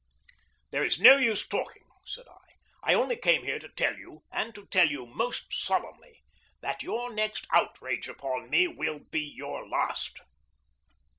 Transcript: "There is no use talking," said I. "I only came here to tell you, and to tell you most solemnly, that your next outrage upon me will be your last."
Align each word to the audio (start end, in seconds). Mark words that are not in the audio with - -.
"There 0.71 0.83
is 0.83 0.99
no 0.99 1.17
use 1.17 1.47
talking," 1.47 1.83
said 2.07 2.25
I. 2.27 2.53
"I 2.81 2.95
only 2.95 3.15
came 3.17 3.43
here 3.43 3.59
to 3.59 3.69
tell 3.69 3.95
you, 3.99 4.23
and 4.31 4.55
to 4.55 4.65
tell 4.65 4.87
you 4.89 5.05
most 5.05 5.53
solemnly, 5.53 6.23
that 6.61 6.81
your 6.81 7.13
next 7.13 7.45
outrage 7.53 8.07
upon 8.09 8.49
me 8.49 8.67
will 8.67 8.97
be 8.97 9.21
your 9.21 9.67
last." 9.69 10.21